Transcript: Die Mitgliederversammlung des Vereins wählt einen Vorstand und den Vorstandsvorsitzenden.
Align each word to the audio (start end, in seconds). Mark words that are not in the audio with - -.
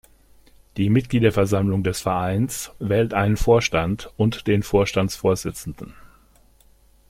Die 0.77 0.89
Mitgliederversammlung 0.89 1.83
des 1.83 2.01
Vereins 2.01 2.71
wählt 2.79 3.13
einen 3.13 3.37
Vorstand 3.37 4.11
und 4.17 4.47
den 4.47 4.63
Vorstandsvorsitzenden. 4.63 5.93